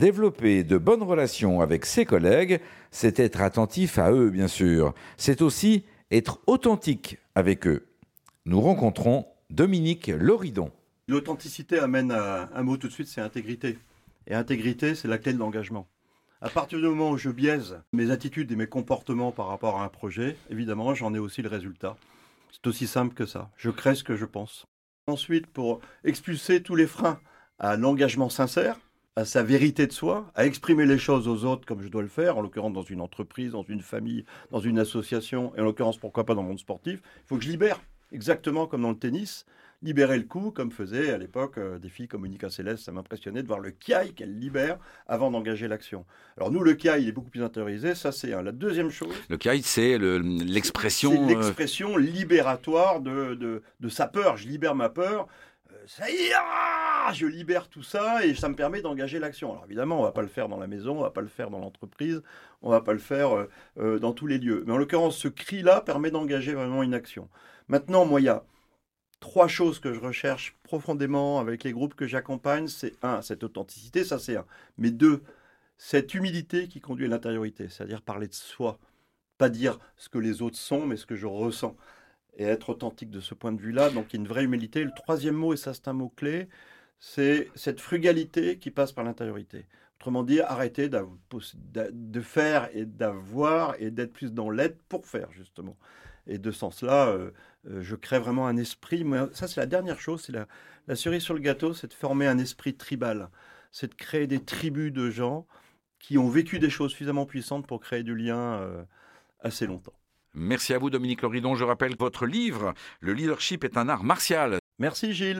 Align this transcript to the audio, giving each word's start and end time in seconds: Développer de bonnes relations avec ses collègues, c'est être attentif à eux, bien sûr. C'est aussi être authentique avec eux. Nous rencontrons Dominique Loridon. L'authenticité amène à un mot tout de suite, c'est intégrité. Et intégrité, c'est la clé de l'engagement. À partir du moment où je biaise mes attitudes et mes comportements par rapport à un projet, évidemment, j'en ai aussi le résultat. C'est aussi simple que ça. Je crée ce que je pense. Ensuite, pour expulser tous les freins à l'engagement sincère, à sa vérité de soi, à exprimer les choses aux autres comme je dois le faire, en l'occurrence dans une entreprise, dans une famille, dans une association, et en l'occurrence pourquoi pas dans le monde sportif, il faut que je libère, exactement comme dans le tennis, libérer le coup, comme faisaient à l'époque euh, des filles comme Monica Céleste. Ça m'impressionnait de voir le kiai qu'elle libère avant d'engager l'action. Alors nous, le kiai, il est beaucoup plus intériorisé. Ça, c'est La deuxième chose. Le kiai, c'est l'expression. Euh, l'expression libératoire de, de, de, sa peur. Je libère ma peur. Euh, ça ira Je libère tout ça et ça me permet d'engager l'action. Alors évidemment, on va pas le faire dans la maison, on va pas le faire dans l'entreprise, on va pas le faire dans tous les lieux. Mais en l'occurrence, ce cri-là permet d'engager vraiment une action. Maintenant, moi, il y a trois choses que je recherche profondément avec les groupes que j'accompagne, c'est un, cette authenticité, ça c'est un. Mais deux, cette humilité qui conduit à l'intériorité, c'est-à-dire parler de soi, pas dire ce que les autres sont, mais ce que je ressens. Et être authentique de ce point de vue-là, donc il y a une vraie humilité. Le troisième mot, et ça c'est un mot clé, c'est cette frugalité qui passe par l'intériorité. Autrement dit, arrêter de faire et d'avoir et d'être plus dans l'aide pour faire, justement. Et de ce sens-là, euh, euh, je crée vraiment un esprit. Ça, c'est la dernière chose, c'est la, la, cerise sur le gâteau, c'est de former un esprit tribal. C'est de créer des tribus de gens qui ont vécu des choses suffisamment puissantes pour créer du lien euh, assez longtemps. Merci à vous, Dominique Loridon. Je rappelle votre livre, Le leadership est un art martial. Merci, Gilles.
Développer 0.00 0.64
de 0.64 0.78
bonnes 0.78 1.02
relations 1.02 1.60
avec 1.60 1.84
ses 1.84 2.06
collègues, 2.06 2.62
c'est 2.90 3.20
être 3.20 3.42
attentif 3.42 3.98
à 3.98 4.10
eux, 4.10 4.30
bien 4.30 4.48
sûr. 4.48 4.94
C'est 5.18 5.42
aussi 5.42 5.84
être 6.10 6.40
authentique 6.46 7.18
avec 7.34 7.66
eux. 7.66 7.86
Nous 8.46 8.62
rencontrons 8.62 9.26
Dominique 9.50 10.06
Loridon. 10.06 10.72
L'authenticité 11.06 11.78
amène 11.78 12.12
à 12.12 12.48
un 12.54 12.62
mot 12.62 12.78
tout 12.78 12.88
de 12.88 12.94
suite, 12.94 13.08
c'est 13.08 13.20
intégrité. 13.20 13.76
Et 14.26 14.34
intégrité, 14.34 14.94
c'est 14.94 15.06
la 15.06 15.18
clé 15.18 15.34
de 15.34 15.38
l'engagement. 15.38 15.86
À 16.40 16.48
partir 16.48 16.78
du 16.78 16.86
moment 16.86 17.10
où 17.10 17.18
je 17.18 17.28
biaise 17.28 17.78
mes 17.92 18.10
attitudes 18.10 18.50
et 18.50 18.56
mes 18.56 18.68
comportements 18.68 19.32
par 19.32 19.48
rapport 19.48 19.82
à 19.82 19.84
un 19.84 19.88
projet, 19.88 20.38
évidemment, 20.48 20.94
j'en 20.94 21.12
ai 21.12 21.18
aussi 21.18 21.42
le 21.42 21.50
résultat. 21.50 21.98
C'est 22.52 22.66
aussi 22.66 22.86
simple 22.86 23.12
que 23.12 23.26
ça. 23.26 23.50
Je 23.58 23.68
crée 23.68 23.94
ce 23.94 24.02
que 24.02 24.16
je 24.16 24.24
pense. 24.24 24.64
Ensuite, 25.08 25.46
pour 25.46 25.82
expulser 26.04 26.62
tous 26.62 26.74
les 26.74 26.86
freins 26.86 27.20
à 27.58 27.76
l'engagement 27.76 28.30
sincère, 28.30 28.78
à 29.16 29.24
sa 29.24 29.42
vérité 29.42 29.86
de 29.86 29.92
soi, 29.92 30.30
à 30.34 30.46
exprimer 30.46 30.86
les 30.86 30.98
choses 30.98 31.28
aux 31.28 31.44
autres 31.44 31.66
comme 31.66 31.82
je 31.82 31.88
dois 31.88 32.02
le 32.02 32.08
faire, 32.08 32.38
en 32.38 32.42
l'occurrence 32.42 32.72
dans 32.72 32.82
une 32.82 33.00
entreprise, 33.00 33.52
dans 33.52 33.62
une 33.62 33.80
famille, 33.80 34.24
dans 34.50 34.60
une 34.60 34.78
association, 34.78 35.52
et 35.56 35.60
en 35.60 35.64
l'occurrence 35.64 35.98
pourquoi 35.98 36.24
pas 36.24 36.34
dans 36.34 36.42
le 36.42 36.48
monde 36.48 36.58
sportif, 36.58 37.00
il 37.16 37.26
faut 37.26 37.36
que 37.36 37.44
je 37.44 37.50
libère, 37.50 37.80
exactement 38.12 38.66
comme 38.66 38.82
dans 38.82 38.90
le 38.90 38.98
tennis, 38.98 39.46
libérer 39.82 40.18
le 40.18 40.24
coup, 40.24 40.50
comme 40.50 40.70
faisaient 40.70 41.10
à 41.10 41.18
l'époque 41.18 41.58
euh, 41.58 41.78
des 41.78 41.88
filles 41.88 42.08
comme 42.08 42.20
Monica 42.22 42.50
Céleste. 42.50 42.84
Ça 42.84 42.92
m'impressionnait 42.92 43.42
de 43.42 43.46
voir 43.46 43.60
le 43.60 43.70
kiai 43.70 44.12
qu'elle 44.14 44.38
libère 44.38 44.78
avant 45.06 45.30
d'engager 45.30 45.68
l'action. 45.68 46.04
Alors 46.36 46.50
nous, 46.50 46.62
le 46.62 46.74
kiai, 46.74 47.00
il 47.00 47.08
est 47.08 47.12
beaucoup 47.12 47.30
plus 47.30 47.42
intériorisé. 47.42 47.94
Ça, 47.94 48.12
c'est 48.12 48.30
La 48.30 48.52
deuxième 48.52 48.90
chose. 48.90 49.14
Le 49.28 49.36
kiai, 49.36 49.62
c'est 49.62 49.98
l'expression. 49.98 51.24
Euh, 51.24 51.34
l'expression 51.34 51.96
libératoire 51.96 53.00
de, 53.00 53.34
de, 53.34 53.62
de, 53.80 53.88
sa 53.88 54.06
peur. 54.06 54.36
Je 54.36 54.48
libère 54.48 54.74
ma 54.74 54.90
peur. 54.90 55.26
Euh, 55.72 55.84
ça 55.86 56.10
ira 56.10 57.12
Je 57.12 57.26
libère 57.26 57.68
tout 57.68 57.82
ça 57.82 58.24
et 58.24 58.34
ça 58.34 58.48
me 58.48 58.54
permet 58.54 58.82
d'engager 58.82 59.18
l'action. 59.18 59.52
Alors 59.52 59.64
évidemment, 59.64 60.00
on 60.00 60.02
va 60.02 60.12
pas 60.12 60.22
le 60.22 60.28
faire 60.28 60.48
dans 60.48 60.58
la 60.58 60.66
maison, 60.66 60.98
on 60.98 61.02
va 61.02 61.10
pas 61.10 61.20
le 61.20 61.28
faire 61.28 61.50
dans 61.50 61.58
l'entreprise, 61.58 62.22
on 62.62 62.70
va 62.70 62.80
pas 62.80 62.92
le 62.92 62.98
faire 62.98 63.46
dans 63.76 64.12
tous 64.12 64.26
les 64.26 64.38
lieux. 64.38 64.64
Mais 64.66 64.72
en 64.72 64.76
l'occurrence, 64.76 65.16
ce 65.16 65.28
cri-là 65.28 65.80
permet 65.80 66.10
d'engager 66.10 66.54
vraiment 66.54 66.82
une 66.82 66.94
action. 66.94 67.28
Maintenant, 67.68 68.04
moi, 68.04 68.20
il 68.20 68.24
y 68.24 68.28
a 68.28 68.44
trois 69.20 69.48
choses 69.48 69.78
que 69.78 69.92
je 69.92 70.00
recherche 70.00 70.56
profondément 70.62 71.38
avec 71.38 71.62
les 71.62 71.72
groupes 71.72 71.94
que 71.94 72.06
j'accompagne, 72.06 72.66
c'est 72.66 72.94
un, 73.02 73.22
cette 73.22 73.44
authenticité, 73.44 74.04
ça 74.04 74.18
c'est 74.18 74.36
un. 74.36 74.46
Mais 74.78 74.90
deux, 74.90 75.22
cette 75.76 76.14
humilité 76.14 76.68
qui 76.68 76.80
conduit 76.80 77.06
à 77.06 77.08
l'intériorité, 77.08 77.68
c'est-à-dire 77.68 78.02
parler 78.02 78.26
de 78.28 78.34
soi, 78.34 78.78
pas 79.38 79.50
dire 79.50 79.78
ce 79.96 80.08
que 80.08 80.18
les 80.18 80.42
autres 80.42 80.58
sont, 80.58 80.86
mais 80.86 80.96
ce 80.96 81.06
que 81.06 81.16
je 81.16 81.26
ressens. 81.26 81.76
Et 82.36 82.44
être 82.44 82.70
authentique 82.70 83.10
de 83.10 83.20
ce 83.20 83.34
point 83.34 83.52
de 83.52 83.60
vue-là, 83.60 83.90
donc 83.90 84.06
il 84.12 84.16
y 84.16 84.18
a 84.18 84.22
une 84.22 84.28
vraie 84.28 84.44
humilité. 84.44 84.84
Le 84.84 84.92
troisième 84.94 85.34
mot, 85.34 85.52
et 85.52 85.56
ça 85.56 85.74
c'est 85.74 85.88
un 85.88 85.92
mot 85.92 86.08
clé, 86.08 86.48
c'est 86.98 87.50
cette 87.54 87.80
frugalité 87.80 88.58
qui 88.58 88.70
passe 88.70 88.92
par 88.92 89.04
l'intériorité. 89.04 89.66
Autrement 90.00 90.22
dit, 90.22 90.40
arrêter 90.40 90.88
de 90.88 92.20
faire 92.22 92.70
et 92.72 92.86
d'avoir 92.86 93.74
et 93.78 93.90
d'être 93.90 94.14
plus 94.14 94.32
dans 94.32 94.48
l'aide 94.48 94.78
pour 94.88 95.06
faire, 95.06 95.30
justement. 95.32 95.76
Et 96.26 96.38
de 96.38 96.50
ce 96.50 96.60
sens-là, 96.60 97.08
euh, 97.08 97.32
euh, 97.68 97.82
je 97.82 97.96
crée 97.96 98.18
vraiment 98.18 98.46
un 98.46 98.56
esprit. 98.56 99.04
Ça, 99.32 99.46
c'est 99.46 99.60
la 99.60 99.66
dernière 99.66 100.00
chose, 100.00 100.22
c'est 100.22 100.32
la, 100.32 100.46
la, 100.88 100.96
cerise 100.96 101.22
sur 101.22 101.34
le 101.34 101.40
gâteau, 101.40 101.74
c'est 101.74 101.88
de 101.88 101.92
former 101.92 102.26
un 102.26 102.38
esprit 102.38 102.74
tribal. 102.74 103.28
C'est 103.72 103.88
de 103.88 103.94
créer 103.94 104.26
des 104.26 104.42
tribus 104.42 104.92
de 104.92 105.10
gens 105.10 105.46
qui 105.98 106.16
ont 106.16 106.28
vécu 106.28 106.58
des 106.58 106.70
choses 106.70 106.92
suffisamment 106.92 107.26
puissantes 107.26 107.66
pour 107.66 107.80
créer 107.80 108.02
du 108.02 108.16
lien 108.16 108.54
euh, 108.60 108.82
assez 109.40 109.66
longtemps. 109.66 109.92
Merci 110.34 110.74
à 110.74 110.78
vous, 110.78 110.90
Dominique 110.90 111.22
Loridon. 111.22 111.54
Je 111.54 111.64
rappelle 111.64 111.96
votre 111.98 112.26
livre, 112.26 112.74
Le 113.00 113.12
leadership 113.12 113.64
est 113.64 113.76
un 113.76 113.88
art 113.88 114.04
martial. 114.04 114.58
Merci, 114.78 115.12
Gilles. 115.12 115.38